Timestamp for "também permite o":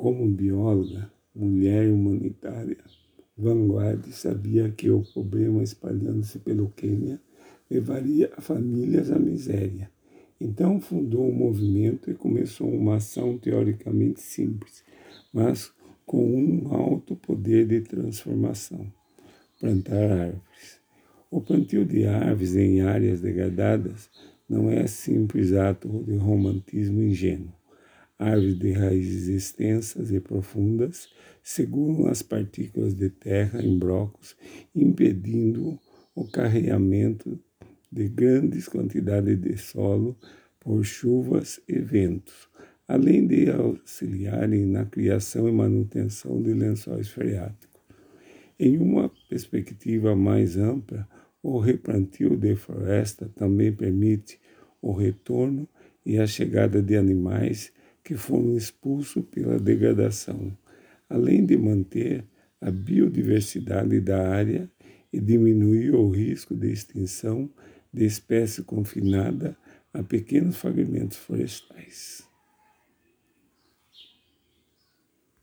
53.34-54.92